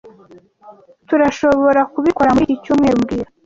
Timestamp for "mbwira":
3.01-3.29